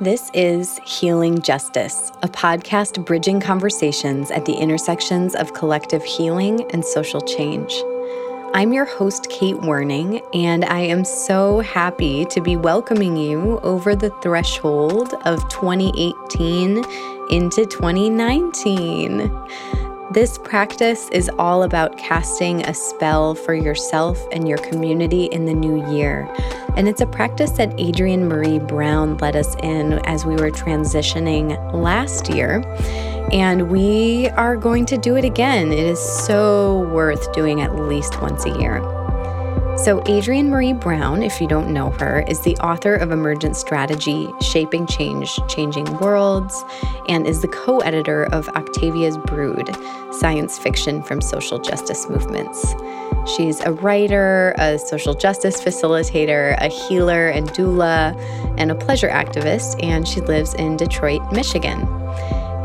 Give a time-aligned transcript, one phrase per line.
[0.00, 6.84] This is Healing Justice, a podcast bridging conversations at the intersections of collective healing and
[6.84, 7.74] social change.
[8.54, 13.96] I'm your host, Kate Werning, and I am so happy to be welcoming you over
[13.96, 16.84] the threshold of 2018
[17.30, 19.32] into 2019.
[20.12, 25.54] This practice is all about casting a spell for yourself and your community in the
[25.54, 26.32] new year.
[26.78, 31.72] And it's a practice that Adrienne Maree Brown led us in as we were transitioning
[31.72, 32.62] last year.
[33.32, 35.72] And we are going to do it again.
[35.72, 38.78] It is so worth doing at least once a year.
[39.76, 44.28] So, Adrienne Maree Brown, if you don't know her, is the author of Emergent Strategy
[44.40, 46.64] Shaping Change, Changing Worlds,
[47.08, 49.68] and is the co editor of Octavia's Brood
[50.12, 52.74] Science Fiction from Social Justice Movements.
[53.26, 58.18] She's a writer, a social justice facilitator, a healer and doula,
[58.56, 61.86] and a pleasure activist, and she lives in Detroit, Michigan.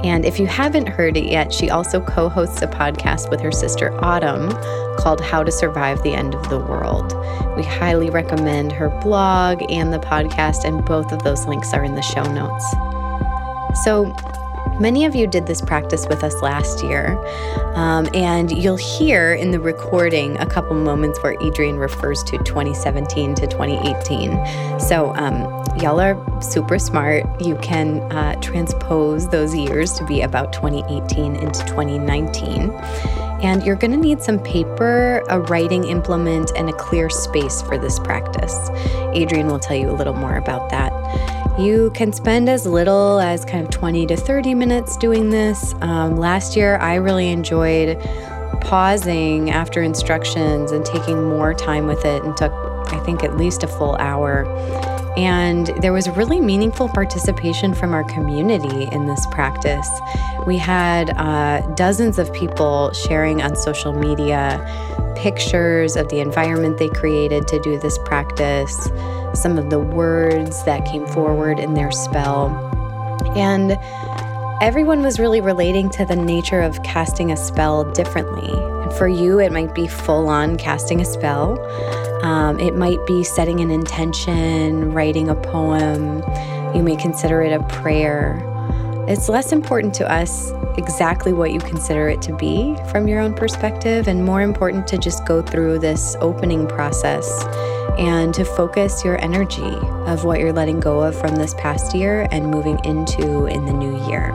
[0.04, 3.54] And if you haven't heard it yet, she also co hosts a podcast with her
[3.54, 4.52] sister Autumn
[4.98, 7.14] called How to Survive the End of the World.
[7.56, 11.96] We highly recommend her blog and the podcast, and both of those links are in
[11.96, 12.70] the show notes.
[13.84, 14.14] So,
[14.80, 17.18] Many of you did this practice with us last year,
[17.76, 23.36] um, and you'll hear in the recording a couple moments where Adrienne refers to 2017
[23.36, 24.80] to 2018.
[24.80, 25.44] So, um,
[25.80, 27.24] y'all are super smart.
[27.40, 32.72] You can uh, transpose those years to be about 2018 into 2019.
[33.44, 37.78] And you're going to need some paper, a writing implement, and a clear space for
[37.78, 38.70] this practice.
[39.14, 41.43] Adrienne will tell you a little more about that.
[41.58, 45.76] You can spend as little as kind of 20 to 30 minutes doing this.
[45.82, 48.00] Um, last year, I really enjoyed
[48.62, 52.52] pausing after instructions and taking more time with it and took,
[52.88, 54.48] I think, at least a full hour.
[55.16, 59.88] And there was really meaningful participation from our community in this practice.
[60.48, 64.60] We had uh, dozens of people sharing on social media
[65.16, 68.90] pictures of the environment they created to do this practice
[69.34, 72.50] some of the words that came forward in their spell.
[73.36, 73.78] And
[74.62, 78.52] everyone was really relating to the nature of casting a spell differently.
[78.84, 81.60] And for you, it might be full on casting a spell,
[82.24, 86.24] um, it might be setting an intention, writing a poem.
[86.74, 88.42] You may consider it a prayer.
[89.10, 93.34] It's less important to us exactly what you consider it to be from your own
[93.34, 97.46] perspective, and more important to just go through this opening process
[97.98, 102.28] and to focus your energy of what you're letting go of from this past year
[102.32, 104.32] and moving into in the new year.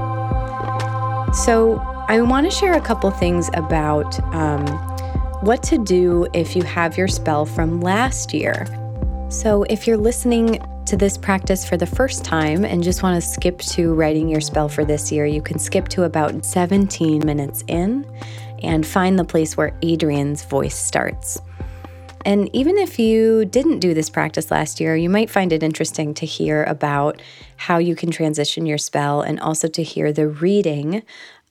[1.33, 4.67] So, I want to share a couple things about um,
[5.43, 8.67] what to do if you have your spell from last year.
[9.29, 13.29] So, if you're listening to this practice for the first time and just want to
[13.29, 17.63] skip to writing your spell for this year, you can skip to about 17 minutes
[17.67, 18.07] in
[18.63, 21.43] and find the place where Adrienne's voice starts.
[22.25, 26.15] And even if you didn't do this practice last year, you might find it interesting
[26.15, 27.21] to hear about
[27.59, 31.03] how you can transition your spell and also to hear the reading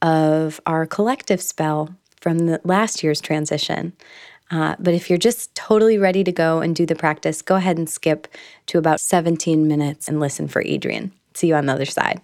[0.02, 3.94] of our collective spell from the last year's transition.
[4.50, 7.78] Uh, but if you're just totally ready to go and do the practice, go ahead
[7.78, 8.28] and skip
[8.68, 11.12] to about 17 minutes and listen for Adrienne.
[11.34, 12.22] See you on the other side.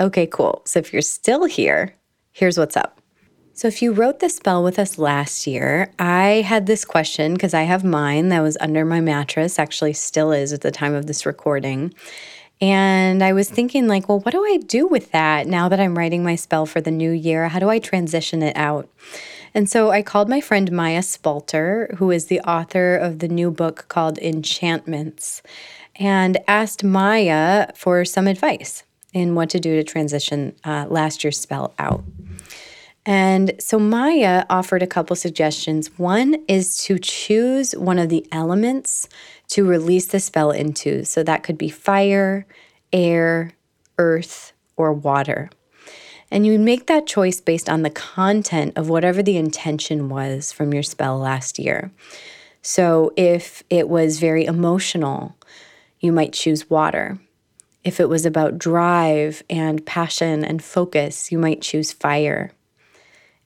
[0.00, 0.62] Okay, cool.
[0.64, 1.94] So if you're still here,
[2.32, 3.00] here's what's up.
[3.56, 7.54] So, if you wrote the spell with us last year, I had this question because
[7.54, 11.06] I have mine that was under my mattress, actually, still is at the time of
[11.06, 11.94] this recording.
[12.60, 15.96] And I was thinking, like, well, what do I do with that now that I'm
[15.96, 17.46] writing my spell for the new year?
[17.48, 18.88] How do I transition it out?
[19.54, 23.50] And so I called my friend Mya Spalter, who is the author of the new
[23.52, 25.42] book called Enchantments,
[25.94, 28.82] and asked Mya for some advice
[29.12, 32.02] in what to do to transition uh, last year's spell out.
[33.06, 35.98] And so Mya offered a couple suggestions.
[35.98, 39.08] One is to choose one of the elements
[39.48, 41.04] to release the spell into.
[41.04, 42.46] So that could be fire,
[42.92, 43.52] air,
[43.98, 45.50] earth, or water.
[46.34, 50.74] And you make that choice based on the content of whatever the intention was from
[50.74, 51.92] your spell last year.
[52.60, 55.36] So if it was very emotional,
[56.00, 57.20] you might choose water.
[57.84, 62.50] If it was about drive and passion and focus, you might choose fire.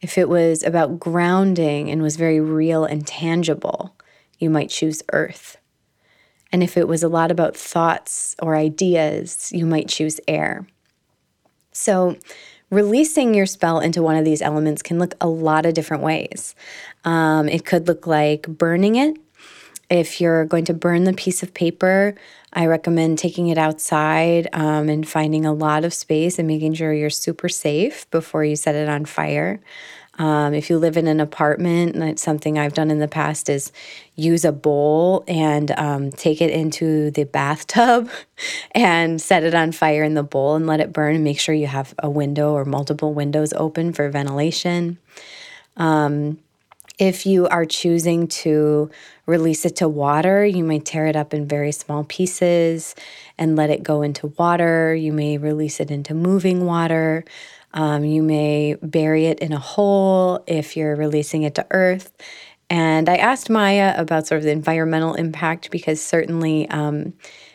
[0.00, 3.94] If it was about grounding and was very real and tangible,
[4.38, 5.58] you might choose earth.
[6.50, 10.67] And if it was a lot about thoughts or ideas, you might choose air.
[11.73, 12.17] So,
[12.70, 16.55] releasing your spell into one of these elements can look a lot of different ways.
[17.05, 19.17] Um, it could look like burning it,
[19.91, 22.15] if you're going to burn the piece of paper,
[22.53, 26.93] I recommend taking it outside um, and finding a lot of space and making sure
[26.93, 29.61] you're super safe before you set it on fire.
[30.19, 33.70] Um, if you live in an apartment, that's something I've done in the past is
[34.17, 38.11] use a bowl and um, take it into the bathtub
[38.73, 41.55] and set it on fire in the bowl and let it burn and make sure
[41.55, 44.99] you have a window or multiple windows open for ventilation.
[45.76, 46.38] Um,
[46.99, 48.91] if you are choosing to
[49.26, 52.97] release it to water, you might tear it up in very small pieces
[53.38, 54.97] and let it go into water.
[54.97, 57.25] You may release it into moving water.
[57.75, 62.12] Um, you may bury it in a hole if you're releasing it to earth.
[62.70, 67.15] And I asked Mya about sort of the environmental impact because certainly um,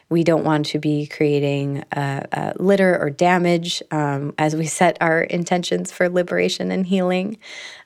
[0.10, 4.98] we don't want to be creating uh, uh, litter or damage um, as we set
[5.02, 7.38] our intentions for liberation and healing.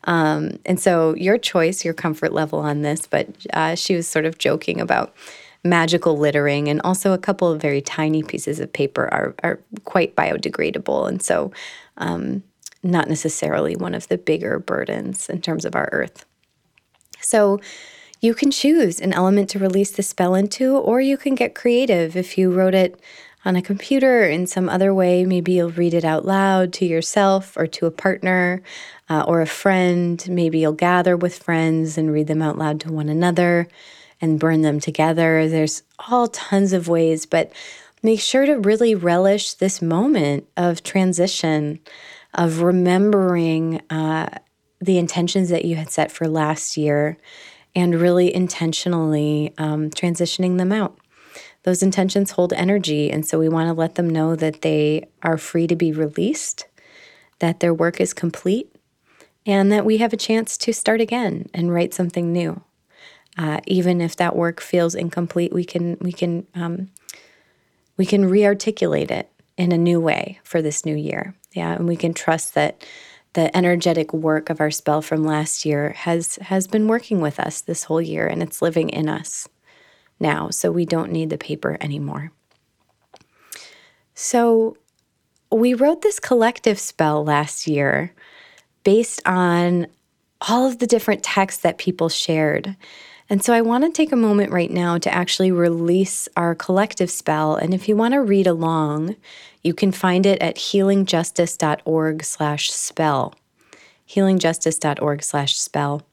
[0.05, 4.25] Um, and so, your choice, your comfort level on this, but uh, she was sort
[4.25, 5.15] of joking about
[5.63, 10.15] magical littering, and also a couple of very tiny pieces of paper are, are quite
[10.15, 11.07] biodegradable.
[11.07, 11.51] And so,
[11.97, 12.43] um,
[12.83, 16.25] not necessarily one of the bigger burdens in terms of our earth.
[17.19, 17.59] So,
[18.19, 22.15] you can choose an element to release the spell into, or you can get creative.
[22.15, 22.99] If you wrote it
[23.45, 27.55] on a computer in some other way, maybe you'll read it out loud to yourself
[27.55, 28.63] or to a partner
[29.09, 30.25] uh, or a friend.
[30.27, 33.67] Maybe you'll gather with friends and read them out loud to one another
[34.21, 35.47] and burn them together.
[35.47, 37.51] There's all tons of ways, but
[38.03, 41.79] make sure to really relish this moment of transition,
[42.33, 44.29] of remembering uh,
[44.79, 47.17] the intentions that you had set for last year
[47.75, 50.97] and really intentionally um, transitioning them out.
[51.63, 55.37] Those intentions hold energy, and so we want to let them know that they are
[55.37, 56.65] free to be released,
[57.39, 58.73] that their work is complete,
[59.45, 62.61] and that we have a chance to start again and write something new.
[63.37, 66.89] Uh, even if that work feels incomplete, we can we can um,
[67.95, 71.35] we can rearticulate it in a new way for this new year.
[71.51, 72.83] Yeah, and we can trust that
[73.37, 77.61] the energetic work of our spell from last year has has been working with us
[77.61, 79.47] this whole year and it's living in us
[80.19, 82.31] now so we don't need the paper anymore
[84.15, 84.75] so
[85.51, 88.11] we wrote this collective spell last year
[88.83, 89.85] based on
[90.41, 92.75] all of the different texts that people shared
[93.29, 97.11] and so I want to take a moment right now to actually release our collective
[97.11, 97.55] spell.
[97.55, 99.17] And if you want to read along,
[99.63, 103.35] you can find it at healingjustice.org slash spell.
[104.09, 106.03] healingjustice.org slash spell.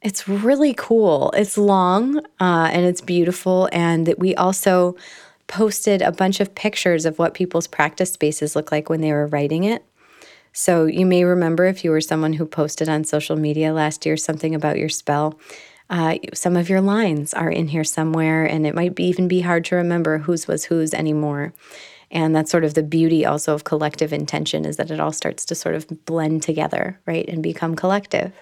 [0.00, 1.32] It's really cool.
[1.32, 3.68] It's long uh, and it's beautiful.
[3.72, 4.94] And we also
[5.48, 9.26] posted a bunch of pictures of what people's practice spaces look like when they were
[9.26, 9.84] writing it.
[10.52, 14.16] So you may remember if you were someone who posted on social media last year
[14.16, 15.38] something about your spell.
[15.90, 19.40] Uh, some of your lines are in here somewhere, and it might be, even be
[19.40, 21.52] hard to remember whose was whose anymore.
[22.10, 25.44] And that's sort of the beauty also of collective intention is that it all starts
[25.46, 28.32] to sort of blend together, right, and become collective.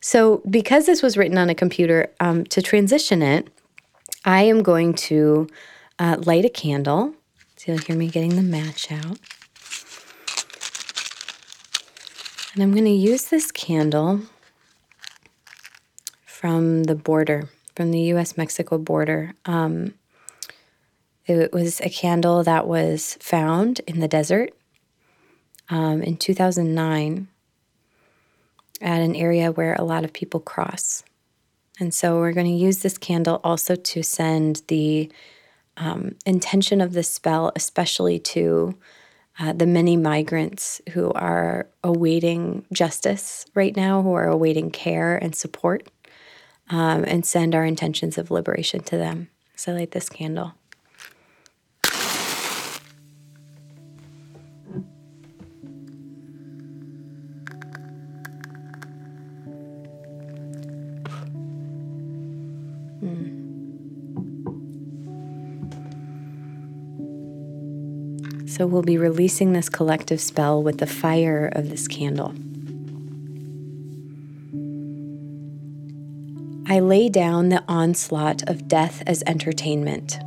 [0.00, 3.48] So, because this was written on a computer, um, to transition it,
[4.24, 5.48] I am going to
[5.98, 7.14] uh, light a candle.
[7.56, 9.18] So, you'll hear me getting the match out.
[12.54, 14.22] And I'm going to use this candle
[16.42, 19.32] from the border, from the US Mexico border.
[19.44, 19.94] Um,
[21.24, 24.50] it was a candle that was found in the desert
[25.68, 27.28] um, in 2009
[28.80, 31.04] at an area where a lot of people cross.
[31.78, 35.12] And so we're going to use this candle also to send the
[35.76, 38.76] um, intention of the spell, especially to
[39.38, 45.36] uh, the many migrants who are awaiting justice right now, who are awaiting care and
[45.36, 45.88] support,
[46.70, 49.28] um, and send our intentions of liberation to them.
[49.56, 50.54] So I light this candle.
[68.52, 72.34] So we'll be releasing this collective spell with the fire of this candle.
[76.82, 80.18] Lay down the onslaught of death as entertainment,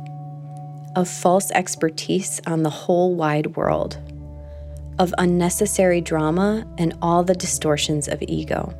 [0.96, 3.98] of false expertise on the whole wide world,
[4.98, 8.74] of unnecessary drama and all the distortions of ego.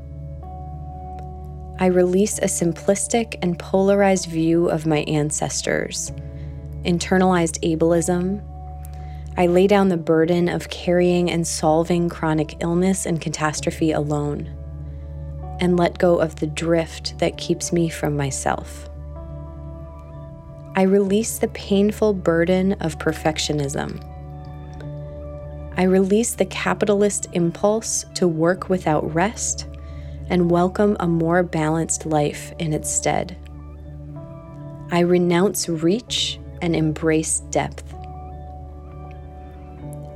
[1.78, 6.10] I release a simplistic and polarized view of my ancestors,
[6.84, 8.42] internalized ableism,
[9.38, 14.55] I lay down the burden of carrying and solving chronic illness and catastrophe alone.
[15.60, 18.88] And let go of the drift that keeps me from myself.
[20.74, 24.02] I release the painful burden of perfectionism.
[25.78, 29.66] I release the capitalist impulse to work without rest
[30.28, 33.36] and welcome a more balanced life in its stead.
[34.90, 37.94] I renounce reach and embrace depth.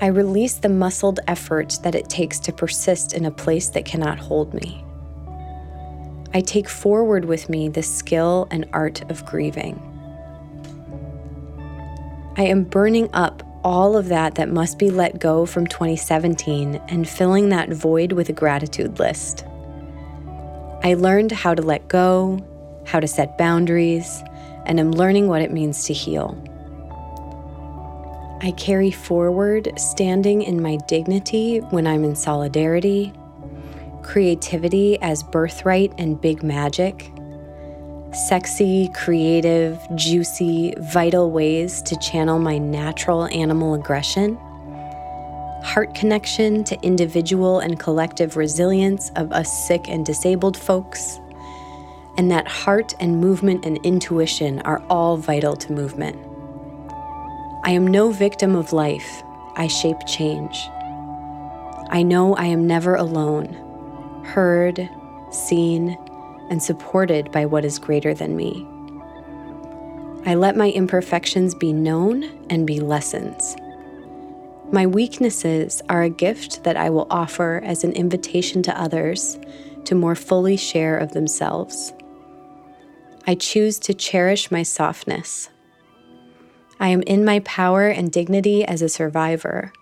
[0.02, 4.18] I release the muscled effort that it takes to persist in a place that cannot
[4.18, 4.85] hold me.
[6.32, 9.87] I take forward with me the skill and art of grieving.
[12.37, 17.08] I am burning up all of that that must be let go from 2017 and
[17.08, 19.44] filling that void with a gratitude list.
[20.82, 22.38] I learned how to let go,
[22.87, 24.22] how to set boundaries,
[24.66, 26.42] and am learning what it means to heal.
[28.42, 33.12] I carry forward standing in my dignity when I'm in solidarity,
[34.02, 37.12] creativity as birthright and big magic,
[38.12, 44.37] sexy, creative, juicy, vital ways to channel my natural animal aggression,
[45.62, 51.21] heart connection to individual and collective resilience of us sick and disabled folks,
[52.16, 56.16] and that heart and movement and intuition are all vital to movement.
[57.62, 59.23] I am no victim of life,
[59.54, 60.69] I shape change.
[61.90, 63.69] I know I am never alone,
[64.30, 64.88] heard,
[65.30, 65.99] seen,
[66.50, 68.66] and supported by what is greater than me.
[70.25, 73.56] I let my imperfections be known and be lessons.
[74.70, 79.37] My weaknesses are a gift that I will offer as an invitation to others
[79.87, 81.92] to more fully share of themselves.
[83.26, 85.50] I choose to cherish my softness.
[86.78, 89.72] I am in my power and dignity as a survivor,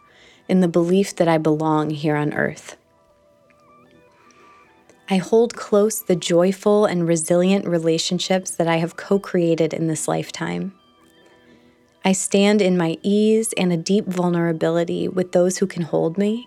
[0.49, 2.78] in the belief that I belong here on earth.
[5.11, 10.07] I hold close the joyful and resilient relationships that I have co created in this
[10.07, 10.75] lifetime.
[12.05, 16.47] I stand in my ease and a deep vulnerability with those who can hold me,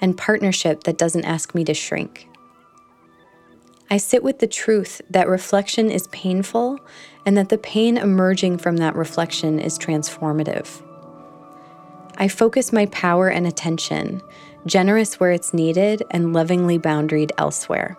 [0.00, 2.26] and partnership that doesn't ask me to shrink.
[3.90, 6.78] I sit with the truth that reflection is painful
[7.26, 10.82] and that the pain emerging from that reflection is transformative.
[12.16, 14.22] I focus my power and attention
[14.66, 17.96] generous where it's needed, and lovingly boundaried elsewhere.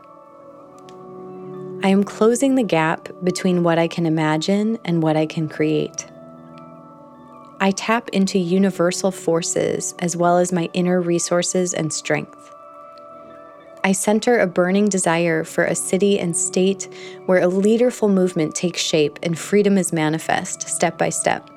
[1.83, 6.05] I am closing the gap between what I can imagine and what I can create.
[7.59, 12.51] I tap into universal forces as well as my inner resources and strength.
[13.83, 16.87] I center a burning desire for a city and state
[17.25, 21.49] where a leaderful movement takes shape and freedom is manifest step by step.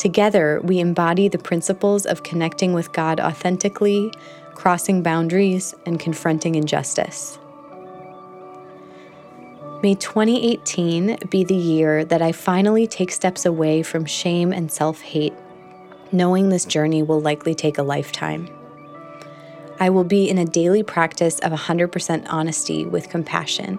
[0.00, 4.10] Together, we embody the principles of connecting with God authentically,
[4.54, 7.38] crossing boundaries, and confronting injustice.
[9.82, 15.02] May 2018 be the year that I finally take steps away from shame and self
[15.02, 15.34] hate,
[16.12, 18.48] knowing this journey will likely take a lifetime.
[19.80, 23.78] I will be in a daily practice of 100% honesty with compassion.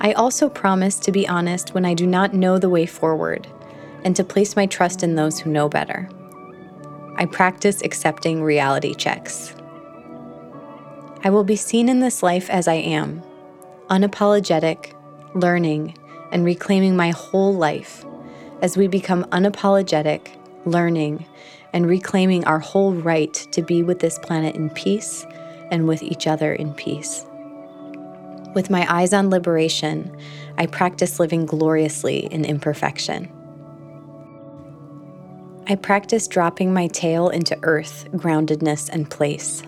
[0.00, 3.46] I also promise to be honest when I do not know the way forward
[4.06, 6.08] and to place my trust in those who know better.
[7.16, 9.52] I practice accepting reality checks.
[11.24, 13.20] I will be seen in this life as I am,
[13.90, 14.94] unapologetic,
[15.34, 15.98] learning,
[16.30, 18.04] and reclaiming my whole life
[18.62, 20.28] as we become unapologetic,
[20.64, 21.26] learning,
[21.72, 25.26] and reclaiming our whole right to be with this planet in peace
[25.72, 27.26] and with each other in peace.
[28.54, 30.16] With my eyes on liberation,
[30.58, 33.35] I practice living gloriously in imperfection.
[35.68, 39.64] I practice dropping my tail into earth, groundedness, and place.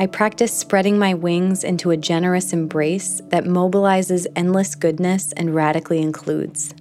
[0.00, 6.02] I practice spreading my wings into a generous embrace that mobilizes endless goodness and radically
[6.02, 6.74] includes.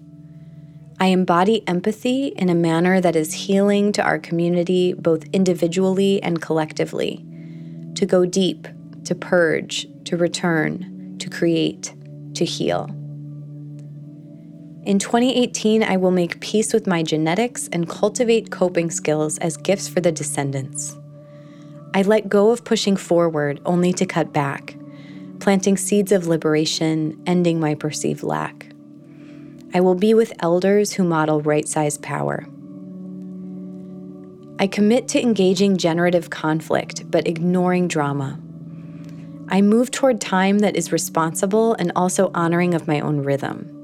[0.99, 6.41] I embody empathy in a manner that is healing to our community, both individually and
[6.41, 7.23] collectively.
[7.93, 8.67] To go deep,
[9.03, 11.93] to purge, to return, to create,
[12.33, 12.89] to heal.
[14.85, 19.87] In 2018, I will make peace with my genetics and cultivate coping skills as gifts
[19.87, 20.95] for the descendants.
[21.95, 24.77] I let go of pushing forward only to cut back,
[25.39, 28.67] planting seeds of liberation, ending my perceived lack.
[29.73, 32.45] I will be with elders who model right sized power.
[34.59, 38.39] I commit to engaging generative conflict but ignoring drama.
[39.49, 43.74] I move toward time that is responsible and also honoring of my own rhythm.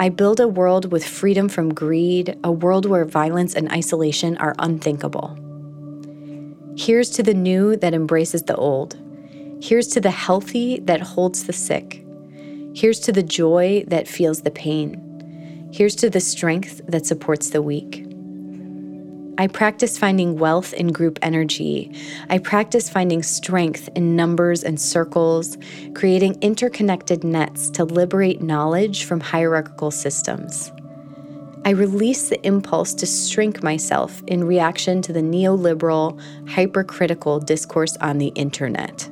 [0.00, 4.54] I build a world with freedom from greed, a world where violence and isolation are
[4.60, 5.36] unthinkable.
[6.76, 8.96] Here's to the new that embraces the old.
[9.60, 12.04] Here's to the healthy that holds the sick.
[12.76, 15.70] Here's to the joy that feels the pain.
[15.72, 18.07] Here's to the strength that supports the weak.
[19.40, 21.92] I practice finding wealth in group energy.
[22.28, 25.56] I practice finding strength in numbers and circles,
[25.94, 30.72] creating interconnected nets to liberate knowledge from hierarchical systems.
[31.64, 38.18] I release the impulse to shrink myself in reaction to the neoliberal, hypercritical discourse on
[38.18, 39.08] the internet.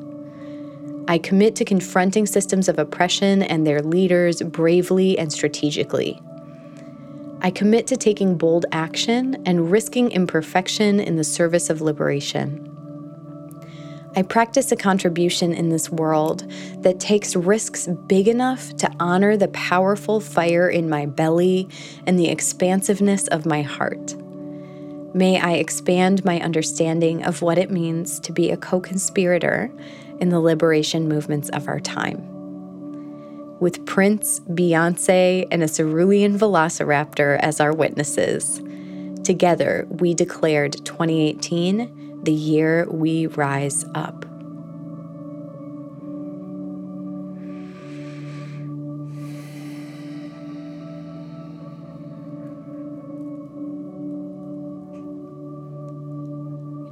[1.07, 6.21] I commit to confronting systems of oppression and their leaders bravely and strategically.
[7.43, 12.73] I commit to taking bold action and risking imperfection in the service of liberation.
[14.17, 19.49] I practice a contribution in this world that takes risks big enough to honor the
[19.49, 21.69] powerful fire in my belly
[22.07, 24.15] and the expansiveness of my heart.
[25.15, 29.71] May I expand my understanding of what it means to be a co conspirator
[30.21, 32.36] in the liberation movements of our time
[33.61, 38.63] with Prince, Beyonce, and a cerulean velociraptor as our witnesses.
[39.25, 44.25] Together, we declared 2018 the year we rise up.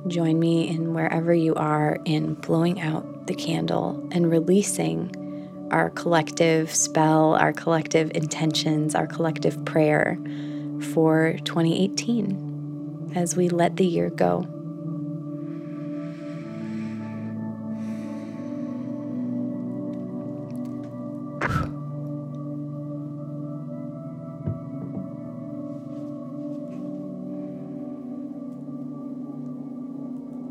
[0.07, 5.24] Join me in wherever you are in blowing out the candle and releasing
[5.71, 10.19] our collective spell, our collective intentions, our collective prayer
[10.93, 14.47] for 2018 as we let the year go.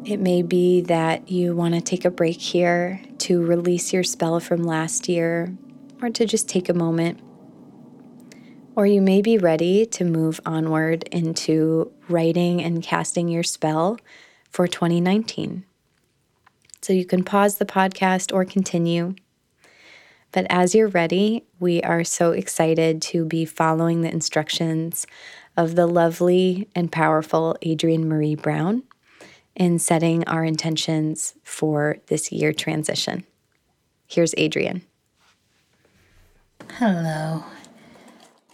[0.06, 4.42] It may be that you want to take a break here to release your spell
[4.42, 5.56] from last year
[6.02, 7.22] or to just take a moment.
[8.76, 13.98] Or you may be ready to move onward into writing and casting your spell
[14.50, 15.64] for 2019.
[16.82, 19.16] So you can pause the podcast or continue.
[20.34, 25.08] But as you're ready, we are so excited to be following the instructions
[25.56, 28.84] of the lovely and powerful Adrienne Maree Brown
[29.56, 33.24] in setting our intentions for this year transition.
[34.08, 34.84] Here's Adrienne.
[36.78, 37.44] Hello.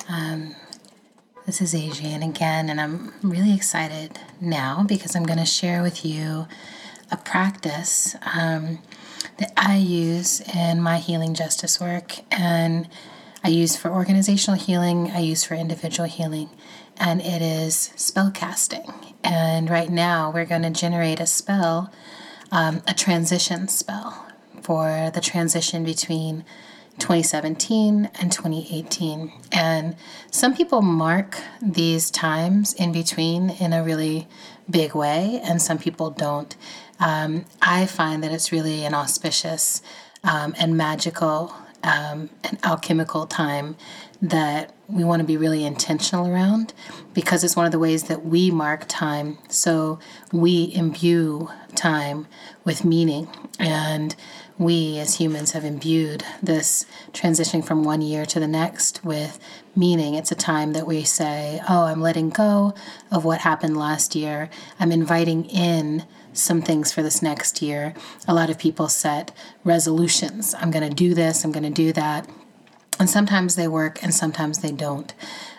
[0.07, 0.55] Um,
[1.45, 6.05] this is Adrienne again, and I'm really excited now because I'm going to share with
[6.05, 6.47] you
[7.11, 8.79] a practice um,
[9.37, 12.87] that I use in my healing justice work, and
[13.43, 16.49] I use for organizational healing, I use for individual healing,
[16.97, 19.08] and it is spell casting.
[19.23, 21.91] And right now, we're going to generate a spell,
[22.51, 24.25] um, a transition spell
[24.61, 26.45] for the transition between
[26.99, 29.31] 2017 and 2018.
[29.51, 29.95] And
[30.31, 34.27] some people mark these times in between in a really
[34.69, 36.55] big way, and some people don't.
[36.99, 39.81] Um, I find that it's really an auspicious
[40.23, 43.75] um, and magical um, and alchemical time
[44.21, 46.73] that we want to be really intentional around
[47.13, 49.37] because it's one of the ways that we mark time.
[49.47, 49.99] So
[50.31, 52.27] we imbue time
[52.63, 53.29] with meaning.
[53.59, 54.15] And
[54.57, 59.39] we as humans have imbued this transitioning from one year to the next with
[59.75, 60.15] meaning.
[60.15, 62.73] It's a time that we say, Oh, I'm letting go
[63.09, 64.49] of what happened last year.
[64.79, 67.93] I'm inviting in some things for this next year.
[68.27, 69.31] A lot of people set
[69.63, 70.53] resolutions.
[70.55, 72.29] I'm going to do this, I'm going to do that.
[72.99, 75.13] And sometimes they work and sometimes they don't.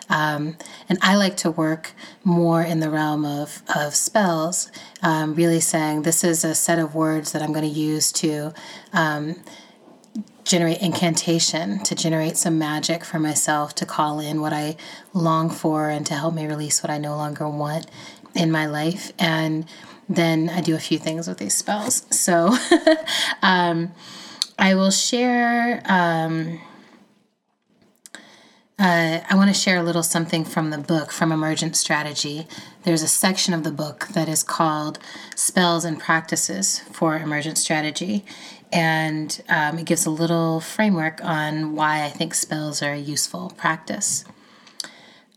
[0.09, 0.57] Um,
[0.89, 4.69] and I like to work more in the realm of, of spells,
[5.01, 8.53] um, really saying this is a set of words that I'm going to use to
[8.91, 9.41] um,
[10.43, 14.75] generate incantation, to generate some magic for myself, to call in what I
[15.13, 17.87] long for, and to help me release what I no longer want
[18.35, 19.13] in my life.
[19.17, 19.65] And
[20.15, 22.05] then I do a few things with these spells.
[22.11, 22.55] So
[23.41, 23.91] um,
[24.59, 25.81] I will share.
[25.85, 26.59] Um,
[28.77, 32.47] uh, I want to share a little something from the book from Emergent Strategy.
[32.83, 34.97] There's a section of the book that is called
[35.35, 38.25] Spells and Practices for Emergent Strategy.
[38.73, 43.53] And um, it gives a little framework on why I think spells are a useful
[43.55, 44.25] practice.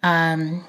[0.02, 0.64] Um,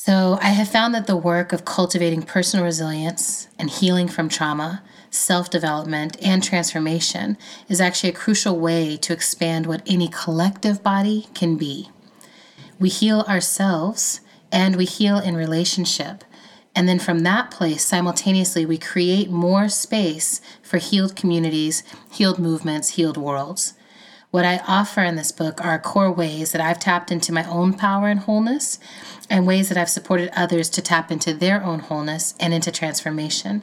[0.00, 4.84] so, I have found that the work of cultivating personal resilience and healing from trauma
[5.10, 7.36] self development, and transformation
[7.68, 11.90] is actually a crucial way to expand what any collective body can be.
[12.78, 14.20] We heal ourselves
[14.52, 16.22] and we heal in relationship.
[16.76, 22.90] And then from that place, simultaneously, we create more space for healed communities, healed movements,
[22.90, 23.74] healed worlds.
[24.30, 27.72] What I offer in this book are core ways that I've tapped into my own
[27.72, 28.78] power and wholeness,
[29.30, 33.62] and ways that I've supported others to tap into their own wholeness and into transformation.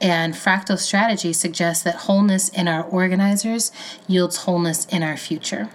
[0.00, 3.72] And fractal strategy suggests that wholeness in our organizers
[4.06, 5.70] yields wholeness in our future.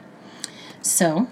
[0.82, 1.28] So,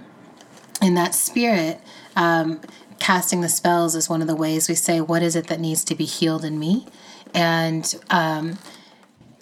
[0.81, 1.79] in that spirit,
[2.15, 2.59] um,
[2.99, 5.83] casting the spells is one of the ways we say, What is it that needs
[5.85, 6.87] to be healed in me?
[7.33, 8.57] And um,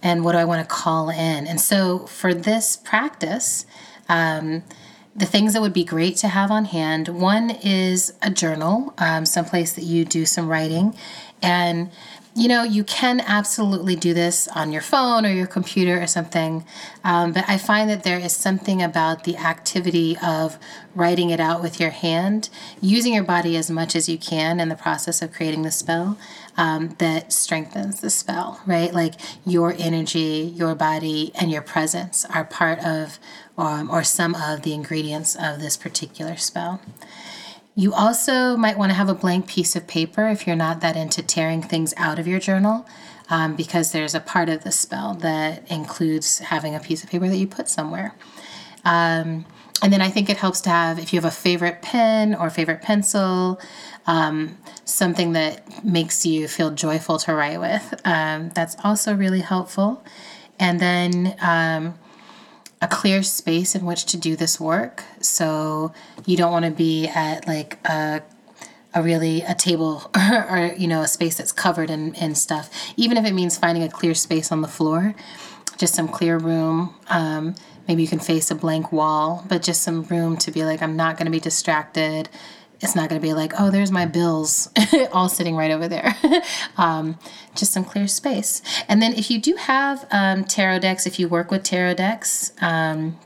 [0.01, 1.47] and what do I want to call in?
[1.47, 3.65] And so for this practice,
[4.07, 4.63] um,
[5.19, 9.25] the things that would be great to have on hand one is a journal, um,
[9.25, 10.95] someplace that you do some writing.
[11.41, 11.91] And
[12.35, 16.63] you know, you can absolutely do this on your phone or your computer or something,
[17.03, 20.57] um, but I find that there is something about the activity of
[20.95, 24.69] writing it out with your hand, using your body as much as you can in
[24.69, 26.17] the process of creating the spell,
[26.59, 28.93] um, that strengthens the spell, right?
[28.93, 33.17] Like your energy, your body, and your presence are part of
[33.57, 36.81] um, or some of the ingredients of this particular spell.
[37.75, 40.97] You also might want to have a blank piece of paper if you're not that
[40.97, 42.85] into tearing things out of your journal,
[43.29, 47.29] um, because there's a part of the spell that includes having a piece of paper
[47.29, 48.15] that you put somewhere.
[48.83, 49.45] Um,
[49.81, 52.49] and then I think it helps to have, if you have a favorite pen or
[52.49, 53.59] favorite pencil,
[54.07, 58.01] um, something that makes you feel joyful to write with.
[58.03, 60.03] Um, that's also really helpful.
[60.59, 61.97] And then um,
[62.81, 65.03] a clear space in which to do this work.
[65.21, 65.93] So
[66.25, 68.21] you don't want to be at like a
[68.93, 72.71] a really a table or, or, you know a space that's covered in, in stuff
[72.97, 75.13] even if it means finding a clear space on the floor
[75.77, 77.53] just some clear room um,
[77.89, 80.95] maybe you can face a blank wall but just some room to be like i'm
[80.95, 82.29] not going to be distracted
[82.81, 84.69] it's not going to be like, oh, there's my bills
[85.11, 86.15] all sitting right over there.
[86.77, 87.17] um,
[87.55, 88.61] just some clear space.
[88.87, 92.53] And then if you do have um, tarot decks, if you work with tarot decks,
[92.61, 93.19] um,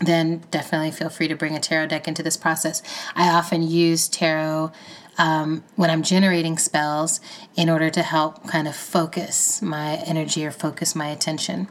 [0.00, 2.82] then definitely feel free to bring a tarot deck into this process.
[3.14, 4.72] I often use tarot
[5.18, 7.20] um, when I'm generating spells
[7.56, 11.68] in order to help kind of focus my energy or focus my attention.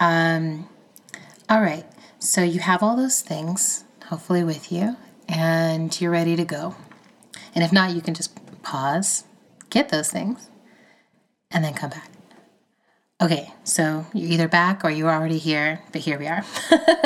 [0.00, 0.68] Um,
[1.50, 1.86] all right,
[2.18, 4.96] so you have all those things hopefully with you
[5.28, 6.74] and you're ready to go.
[7.54, 9.24] And if not, you can just pause,
[9.70, 10.50] get those things,
[11.50, 12.10] and then come back.
[13.20, 16.44] Okay, so you're either back or you're already here, but here we are.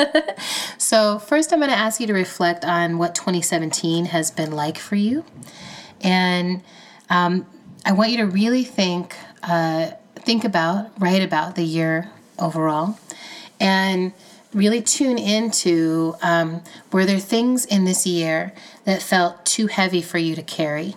[0.77, 4.77] so, first, I'm going to ask you to reflect on what 2017 has been like
[4.77, 5.25] for you.
[6.01, 6.61] And
[7.09, 7.47] um,
[7.85, 12.99] I want you to really think, uh, think about, write about the year overall.
[13.59, 14.13] And
[14.53, 18.53] really tune into um, were there things in this year
[18.85, 20.95] that felt too heavy for you to carry?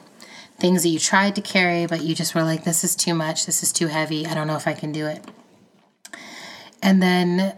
[0.59, 3.47] Things that you tried to carry, but you just were like, this is too much,
[3.47, 5.25] this is too heavy, I don't know if I can do it.
[6.83, 7.57] And then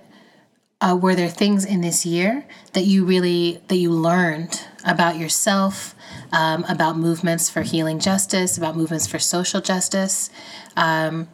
[0.81, 5.95] uh, were there things in this year that you really that you learned about yourself
[6.33, 10.31] um, about movements for healing justice about movements for social justice
[10.77, 11.29] um,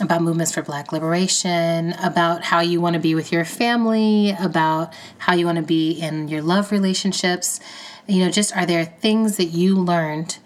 [0.00, 4.94] about movements for Black liberation, about how you want to be with your family, about
[5.18, 7.60] how you want to be in your love relationships.
[8.06, 10.38] You know, just are there things that you learned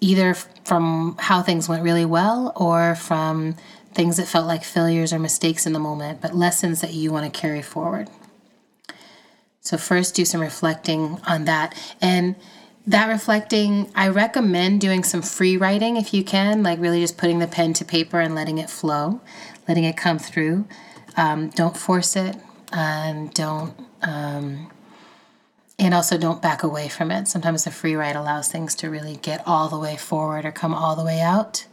[0.00, 3.56] either from how things went really well or from
[3.94, 7.32] things that felt like failures or mistakes in the moment, but lessons that you want
[7.32, 8.08] to carry forward?
[9.60, 11.74] So, first, do some reflecting on that.
[12.00, 12.34] And
[12.86, 17.38] that reflecting, I recommend doing some free writing if you can, like really just putting
[17.38, 19.20] the pen to paper and letting it flow,
[19.68, 20.66] letting it come through.
[21.16, 22.36] Um, don't force it,
[22.72, 24.70] and don't, um,
[25.78, 27.28] and also don't back away from it.
[27.28, 30.74] Sometimes the free write allows things to really get all the way forward or come
[30.74, 31.66] all the way out.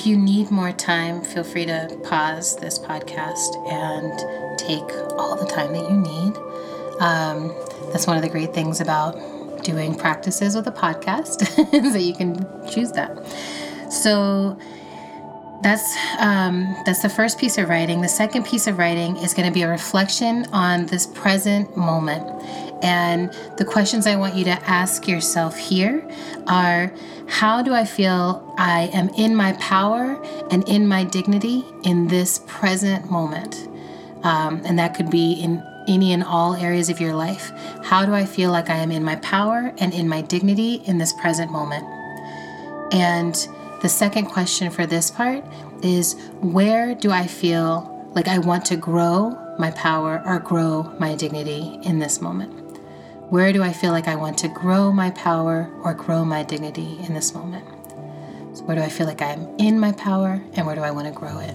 [0.00, 5.44] If you need more time, feel free to pause this podcast and take all the
[5.44, 6.34] time that you need.
[7.02, 7.54] Um,
[7.92, 11.42] that's one of the great things about doing practices with a podcast
[11.74, 12.34] is that you can
[12.66, 13.10] choose that.
[13.92, 14.58] So
[15.62, 18.00] that's um, that's the first piece of writing.
[18.00, 22.39] The second piece of writing is going to be a reflection on this present moment.
[22.82, 26.08] And the questions I want you to ask yourself here
[26.46, 26.92] are
[27.28, 32.40] how do I feel I am in my power and in my dignity in this
[32.46, 33.68] present moment?
[34.24, 37.52] Um, and that could be in any and all areas of your life.
[37.82, 40.98] How do I feel like I am in my power and in my dignity in
[40.98, 41.84] this present moment?
[42.92, 43.34] And
[43.82, 45.44] the second question for this part
[45.82, 51.14] is where do I feel like I want to grow my power or grow my
[51.14, 52.59] dignity in this moment?
[53.30, 56.98] Where do I feel like I want to grow my power or grow my dignity
[57.06, 57.64] in this moment?
[58.54, 61.06] So, where do I feel like I'm in my power and where do I want
[61.06, 61.54] to grow it?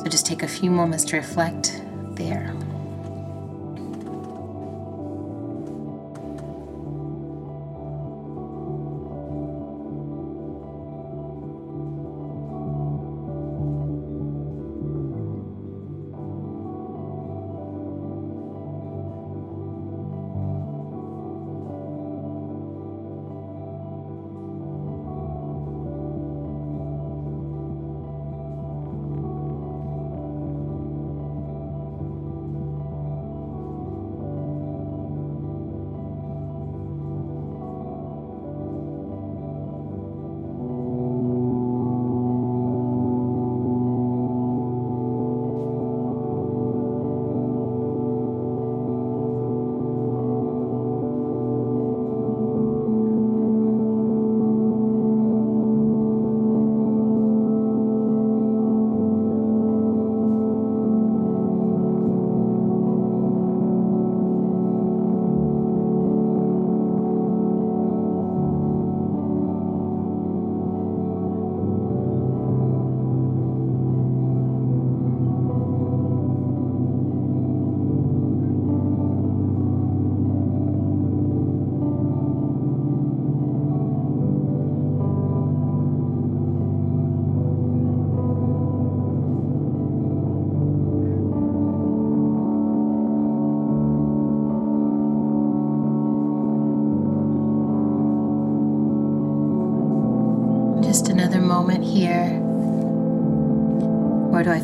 [0.00, 1.80] So, just take a few moments to reflect
[2.16, 2.52] there.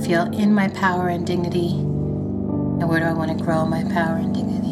[0.06, 1.70] Feel in my power and dignity?
[1.70, 4.65] And where do I want to grow my power and dignity?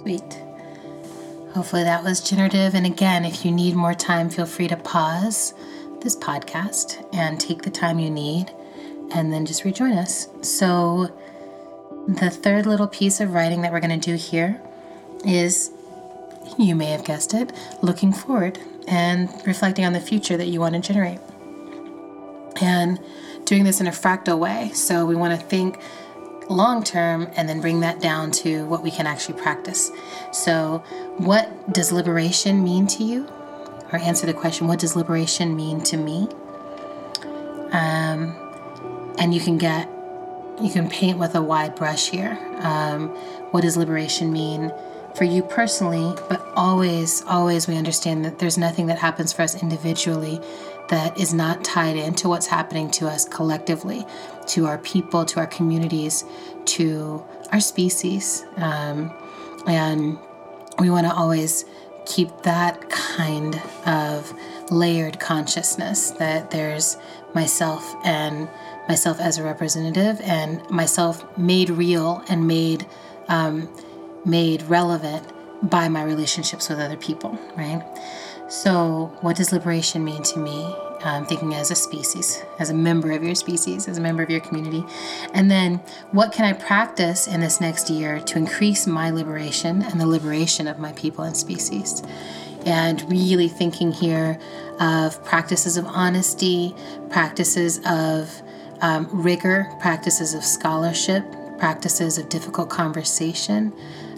[0.00, 0.42] Sweet.
[1.52, 2.74] Hopefully that was generative.
[2.74, 5.52] And again, if you need more time, feel free to pause
[6.00, 8.50] this podcast and take the time you need
[9.12, 10.28] and then just rejoin us.
[10.40, 11.14] So,
[12.08, 14.60] the third little piece of writing that we're going to do here
[15.24, 15.70] is
[16.58, 18.58] you may have guessed it, looking forward
[18.88, 21.20] and reflecting on the future that you want to generate.
[22.62, 22.98] And
[23.44, 24.70] doing this in a fractal way.
[24.72, 25.78] So, we want to think
[26.50, 29.90] long term and then bring that down to what we can actually practice.
[30.32, 30.82] So,
[31.16, 33.28] what does liberation mean to you?
[33.92, 36.28] Or answer the question, what does liberation mean to me?
[37.72, 38.36] Um,
[39.18, 39.88] and you can get,
[40.60, 42.38] you can paint with a wide brush here.
[42.58, 43.08] Um,
[43.50, 44.72] what does liberation mean
[45.14, 49.60] for you personally, but always, always we understand that there's nothing that happens for us
[49.60, 50.40] individually
[50.88, 54.04] that is not tied into what's happening to us collectively,
[54.50, 56.24] to our people, to our communities,
[56.64, 58.44] to our species.
[58.56, 59.12] Um,
[59.66, 60.18] and
[60.78, 61.64] we want to always
[62.06, 64.32] keep that kind of
[64.70, 66.96] layered consciousness that there's
[67.34, 68.48] myself and
[68.88, 72.86] myself as a representative and myself made real and made
[73.28, 73.68] um,
[74.24, 75.24] made relevant
[75.70, 77.84] by my relationships with other people right
[78.48, 83.12] so what does liberation mean to me I'm thinking as a species, as a member
[83.12, 84.84] of your species, as a member of your community.
[85.32, 85.76] And then
[86.12, 90.66] what can I practice in this next year to increase my liberation and the liberation
[90.66, 92.02] of my people and species?
[92.66, 94.38] And really thinking here
[94.78, 96.74] of practices of honesty,
[97.08, 98.42] practices of
[98.82, 101.24] um, rigor, practices of scholarship,
[101.58, 103.72] practices of difficult conversation,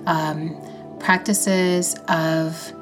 [0.06, 0.56] um,
[0.98, 2.72] practices of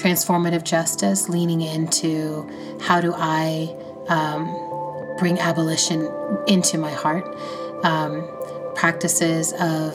[0.00, 2.48] transformative justice, leaning into
[2.80, 3.74] how do I
[4.08, 6.10] um, bring abolition
[6.46, 7.26] into my heart,
[7.84, 8.28] um,
[8.74, 9.94] practices of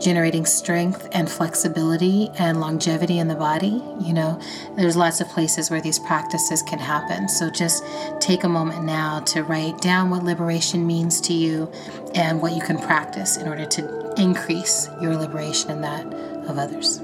[0.00, 3.82] generating strength and flexibility and longevity in the body.
[4.00, 4.40] You know,
[4.76, 7.28] there's lots of places where these practices can happen.
[7.28, 7.84] So just
[8.18, 11.70] take a moment now to write down what liberation means to you
[12.14, 16.06] and what you can practice in order to increase your liberation and that
[16.48, 17.00] of others.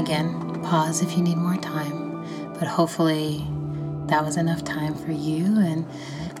[0.00, 2.24] Again, pause if you need more time,
[2.58, 3.46] but hopefully
[4.06, 5.44] that was enough time for you.
[5.44, 5.86] And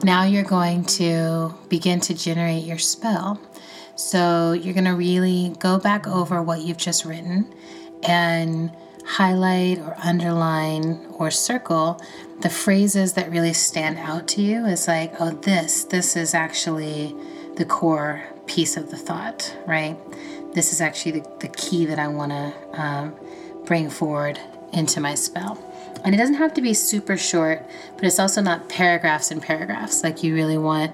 [0.02, 3.40] now you're going to begin to generate your spell.
[3.96, 7.54] So you're going to really go back over what you've just written
[8.02, 8.74] and
[9.06, 12.00] highlight or underline or circle
[12.40, 17.14] the phrases that really stand out to you is like, oh, this, this is actually
[17.56, 19.98] the core piece of the thought, right?
[20.54, 23.14] This is actually the, the key that I want to um,
[23.70, 24.36] bring forward
[24.72, 25.56] into my spell.
[26.04, 27.64] And it doesn't have to be super short,
[27.94, 30.02] but it's also not paragraphs and paragraphs.
[30.02, 30.92] Like you really want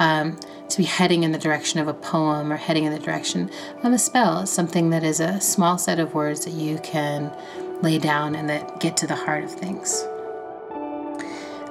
[0.00, 3.50] um, to be heading in the direction of a poem or heading in the direction
[3.82, 4.40] of a spell.
[4.40, 7.34] It's something that is a small set of words that you can
[7.80, 10.06] lay down and that get to the heart of things.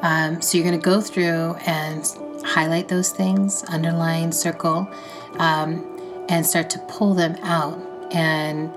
[0.01, 2.03] Um, so you're going to go through and
[2.43, 4.91] highlight those things, underline, circle,
[5.37, 7.77] um, and start to pull them out.
[8.11, 8.71] And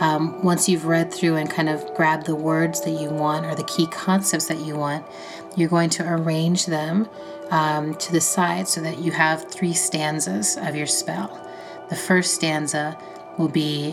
[0.00, 3.54] um, once you've read through and kind of grabbed the words that you want or
[3.54, 5.04] the key concepts that you want,
[5.56, 7.08] you're going to arrange them
[7.50, 11.44] um, to the side so that you have three stanzas of your spell.
[11.90, 12.96] The first stanza
[13.38, 13.92] will be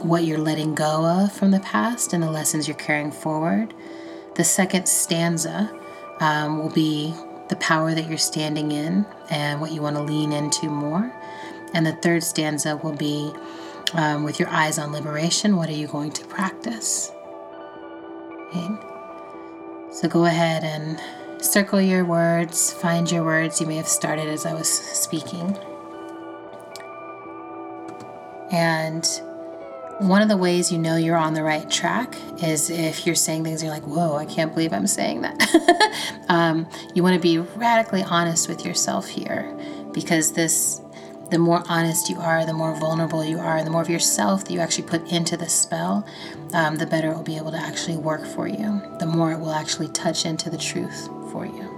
[0.00, 3.72] what you're letting go of from the past and the lessons you're carrying forward.
[4.34, 5.72] The second stanza
[6.20, 7.14] um, will be
[7.48, 11.14] the power that you're standing in and what you want to lean into more.
[11.72, 13.32] And the third stanza will be
[13.94, 17.10] um, with your eyes on liberation, what are you going to practice?
[18.48, 18.68] Okay.
[19.92, 21.00] So go ahead and
[21.44, 23.60] circle your words, find your words.
[23.60, 25.56] You may have started as I was speaking.
[28.50, 29.04] And
[30.00, 33.44] one of the ways you know you're on the right track is if you're saying
[33.44, 36.18] things you're like, whoa, I can't believe I'm saying that.
[36.28, 39.56] um, you want to be radically honest with yourself here
[39.92, 40.80] because this
[41.34, 44.52] the more honest you are, the more vulnerable you are, the more of yourself that
[44.52, 46.06] you actually put into the spell,
[46.52, 48.80] um, the better it will be able to actually work for you.
[49.00, 51.73] The more it will actually touch into the truth for you.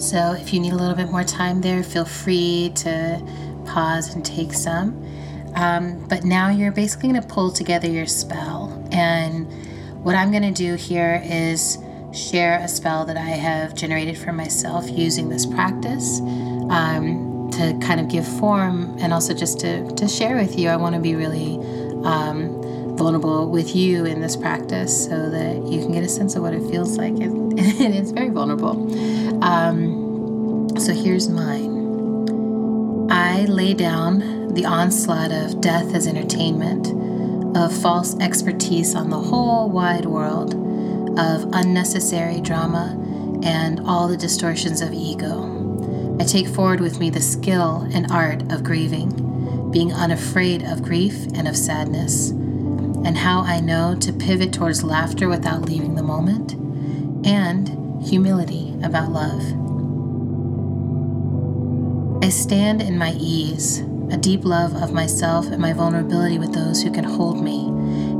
[0.00, 3.22] So if you need a little bit more time there, feel free to
[3.66, 5.06] pause and take some.
[5.54, 8.88] Um, but now you're basically going to pull together your spell.
[8.92, 9.46] And
[10.02, 11.76] what I'm going to do here is
[12.12, 16.20] share a spell that I have generated for myself using this practice
[16.70, 20.68] um, to kind of give form and also just to, to share with you.
[20.70, 21.56] I want to be really
[22.04, 26.42] um, vulnerable with you in this practice so that you can get a sense of
[26.42, 27.14] what it feels like.
[27.20, 29.44] It, it is very vulnerable.
[29.44, 33.10] Um, so here's mine.
[33.10, 36.88] I lay down the onslaught of death as entertainment,
[37.54, 40.54] of false expertise on the whole wide world,
[41.18, 42.96] of unnecessary drama,
[43.42, 46.16] and all the distortions of ego.
[46.18, 51.26] I take forward with me the skill and art of grieving, being unafraid of grief
[51.34, 52.30] and of sadness
[53.04, 56.54] and how I know to pivot towards laughter without leaving the moment,
[57.24, 59.42] and humility about love.
[62.22, 66.82] I stand in my ease, a deep love of myself and my vulnerability with those
[66.82, 67.66] who can hold me,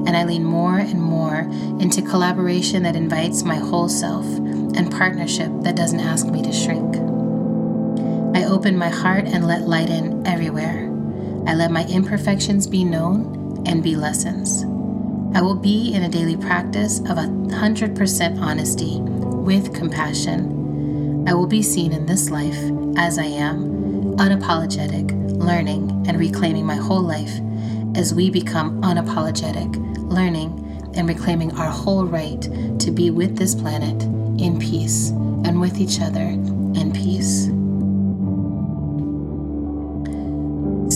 [0.07, 1.41] and I lean more and more
[1.81, 6.97] into collaboration that invites my whole self and partnership that doesn't ask me to shrink.
[8.37, 10.87] I open my heart and let light in everywhere.
[11.47, 14.65] I let my imperfections be known and be lessons.
[15.33, 21.25] I will be in a daily practice of 100% honesty with compassion.
[21.29, 22.59] I will be seen in this life
[22.97, 27.31] as I am, unapologetic, learning and reclaiming my whole life
[27.95, 29.77] as we become unapologetic,
[30.11, 32.43] learning and reclaiming our whole right
[32.81, 34.03] to be with this planet
[34.43, 37.47] in peace and with each other in peace.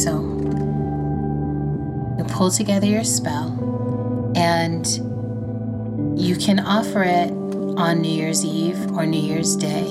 [0.02, 0.22] So,
[2.18, 3.73] you pull together your spell
[4.36, 4.86] and
[6.18, 7.30] you can offer it
[7.78, 9.86] on New Year's Eve or New Year's Day.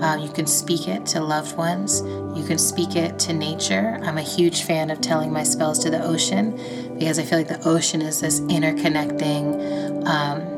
[0.00, 2.02] Uh, you can speak it to loved ones.
[2.36, 3.98] You can speak it to nature.
[4.02, 6.52] I'm a huge fan of telling my spells to the ocean
[6.98, 10.57] because I feel like the ocean is this interconnecting um,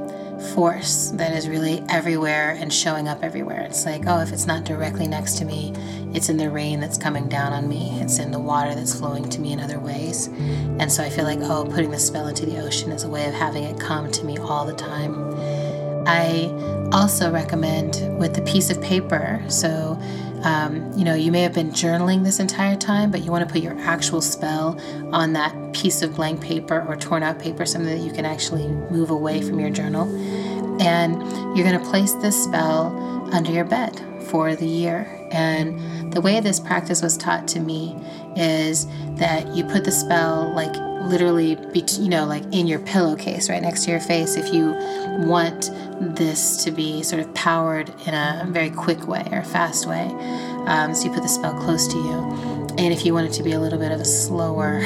[0.55, 3.61] force that is really everywhere and showing up everywhere.
[3.61, 5.72] It's like, oh, if it's not directly next to me,
[6.14, 9.28] it's in the rain that's coming down on me, it's in the water that's flowing
[9.28, 10.26] to me in other ways.
[10.26, 13.28] And so I feel like, oh, putting the spell into the ocean is a way
[13.28, 15.14] of having it come to me all the time.
[16.07, 16.51] I
[16.93, 19.45] also recommend with the piece of paper.
[19.49, 20.01] So,
[20.43, 23.53] um, you know, you may have been journaling this entire time, but you want to
[23.53, 24.80] put your actual spell
[25.12, 28.68] on that piece of blank paper or torn out paper, something that you can actually
[28.91, 30.09] move away from your journal.
[30.80, 31.14] And
[31.57, 35.07] you're going to place this spell under your bed for the year.
[35.30, 37.97] And the way this practice was taught to me
[38.36, 38.86] is
[39.16, 43.62] that you put the spell like literally, be, you know, like in your pillowcase right
[43.62, 44.74] next to your face if you
[45.27, 50.07] want this to be sort of powered in a very quick way or fast way.
[50.67, 52.67] Um, so you put the spell close to you.
[52.79, 54.81] And if you want it to be a little bit of a slower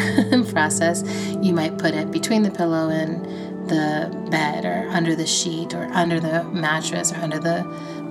[0.49, 1.05] process,
[1.41, 3.25] you might put it between the pillow and
[3.69, 7.63] the bed or under the sheet or under the mattress or under the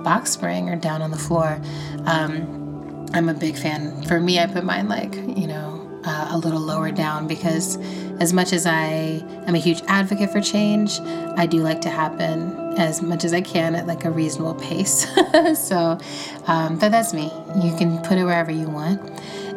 [0.02, 1.60] box spring or down on the floor.
[2.06, 4.02] Um, I'm a big fan.
[4.02, 5.73] For me, I put mine like, you know,
[6.04, 7.76] uh, a little lower down because
[8.20, 11.00] as much as I am a huge advocate for change,
[11.36, 15.06] I do like to happen as much as I can at like a reasonable pace.
[15.54, 15.98] so,
[16.46, 17.32] um, but that's me.
[17.62, 19.00] You can put it wherever you want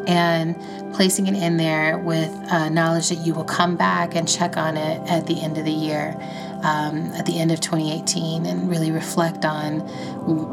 [0.08, 0.56] and
[0.93, 4.78] placing it in there with uh, knowledge that you will come back and check on
[4.78, 6.16] it at the end of the year,
[6.64, 9.82] um, at the end of 2018, and really reflect on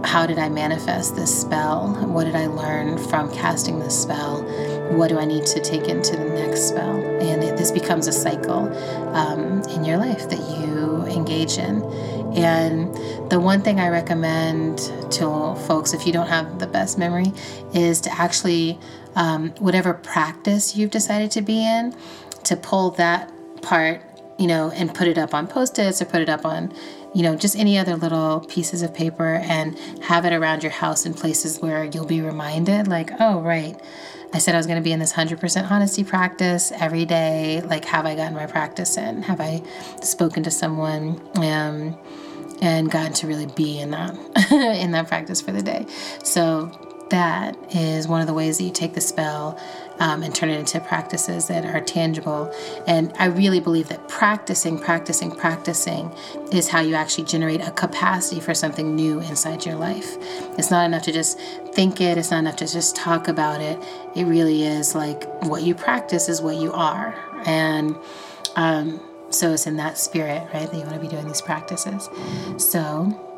[0.05, 1.89] how did I manifest this spell?
[2.07, 4.43] What did I learn from casting this spell?
[4.91, 7.03] What do I need to take into the next spell?
[7.20, 8.68] And it, this becomes a cycle
[9.14, 11.82] um, in your life that you engage in.
[12.37, 12.95] And
[13.30, 14.78] the one thing I recommend
[15.12, 17.32] to folks, if you don't have the best memory,
[17.72, 18.78] is to actually
[19.14, 21.95] um, whatever practice you've decided to be in,
[22.45, 23.30] to pull that
[23.62, 24.03] part,
[24.39, 26.72] you know, and put it up on post its or put it up on,
[27.15, 31.07] you know, just any other little pieces of paper and have it around your house
[31.07, 33.81] in places where you'll be reminded, like, oh, right.
[34.33, 37.62] I said I was going to be in this 100% honesty practice every day.
[37.62, 39.23] Like, have I gotten my practice in?
[39.23, 39.62] Have I
[40.03, 41.21] spoken to someone?
[41.37, 41.97] Um,
[42.61, 44.15] and gotten to really be in that
[44.53, 45.87] in that practice for the day.
[46.23, 46.71] So
[47.11, 49.61] that is one of the ways that you take the spell
[49.99, 52.53] um, and turn it into practices that are tangible.
[52.87, 56.13] And I really believe that practicing, practicing, practicing
[56.53, 60.17] is how you actually generate a capacity for something new inside your life.
[60.59, 61.39] It's not enough to just
[61.73, 63.79] think it, it's not enough to just talk about it.
[64.15, 67.15] It really is like what you practice is what you are.
[67.47, 67.97] And
[68.57, 72.09] um, so it's in that spirit, right, that you want to be doing these practices.
[72.57, 73.34] So,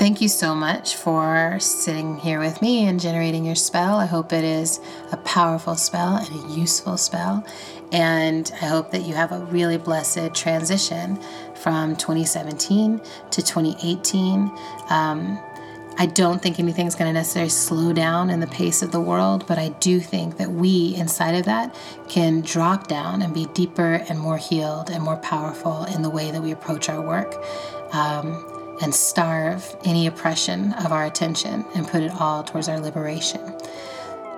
[0.00, 3.96] Thank you so much for sitting here with me and generating your spell.
[3.96, 4.80] I hope it is
[5.12, 7.44] a powerful spell and a useful spell.
[7.92, 11.20] And I hope that you have a really blessed transition
[11.54, 12.98] from 2017
[13.30, 14.50] to 2018.
[14.88, 15.38] Um,
[15.98, 19.46] I don't think anything's going to necessarily slow down in the pace of the world,
[19.46, 21.74] but I do think that we, inside of that,
[22.08, 26.30] can drop down and be deeper and more healed and more powerful in the way
[26.30, 27.34] that we approach our work.
[27.92, 28.49] Um,
[28.80, 33.40] and starve any oppression of our attention and put it all towards our liberation.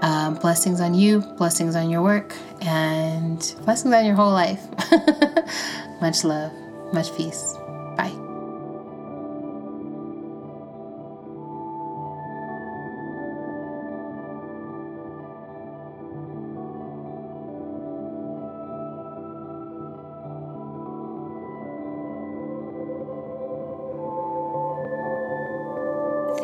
[0.03, 4.61] Um, blessings on you, blessings on your work, and blessings on your whole life.
[6.01, 6.53] much love,
[6.93, 7.57] much peace.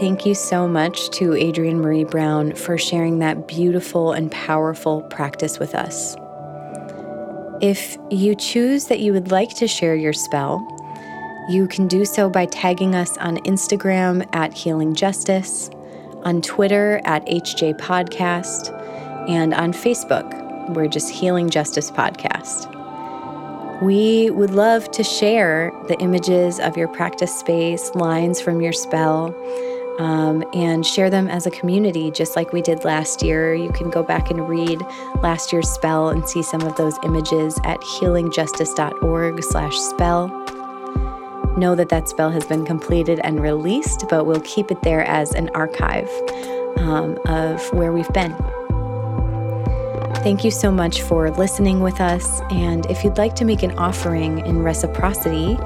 [0.01, 5.59] Thank you so much to Adrienne Maree Brown for sharing that beautiful and powerful practice
[5.59, 6.15] with us.
[7.61, 10.65] If you choose that you would like to share your spell,
[11.51, 15.69] you can do so by tagging us on Instagram at Healing Justice,
[16.23, 18.71] on Twitter at HJ Podcast,
[19.29, 22.73] and on Facebook, we're just Healing Justice Podcast.
[23.83, 29.35] We would love to share the images of your practice space, lines from your spell,
[29.99, 33.55] um, and share them as a community, just like we did last year.
[33.55, 34.81] You can go back and read
[35.23, 40.29] last year's spell and see some of those images at healingjustice.org/spell.
[41.57, 45.35] Know that that spell has been completed and released, but we'll keep it there as
[45.35, 46.09] an archive
[46.77, 48.37] um, of where we've been.
[50.23, 52.41] Thank you so much for listening with us.
[52.51, 55.57] And if you'd like to make an offering in reciprocity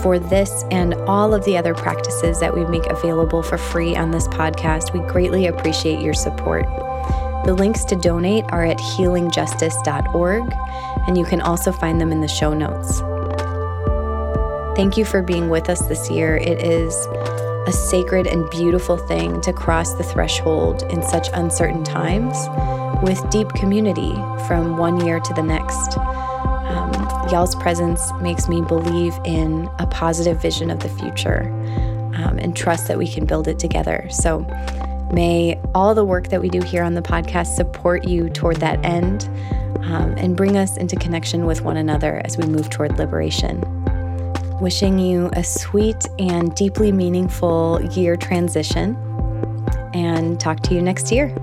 [0.00, 4.12] for this and all of the other practices that we make available for free on
[4.12, 6.64] this podcast, we greatly appreciate your support.
[7.44, 10.54] The links to donate are at healingjustice.org,
[11.06, 13.00] and you can also find them in the show notes.
[14.76, 16.36] Thank you for being with us this year.
[16.36, 16.94] It is
[17.66, 22.36] a sacred and beautiful thing to cross the threshold in such uncertain times
[23.02, 24.14] with deep community
[24.46, 25.98] from one year to the next.
[25.98, 26.92] Um,
[27.30, 31.42] y'all's presence makes me believe in a positive vision of the future
[32.14, 34.06] um, and trust that we can build it together.
[34.10, 34.40] So,
[35.12, 38.84] may all the work that we do here on the podcast support you toward that
[38.84, 39.24] end
[39.84, 43.60] um, and bring us into connection with one another as we move toward liberation.
[44.60, 48.96] Wishing you a sweet and deeply meaningful year transition,
[49.92, 51.34] and talk to you next year.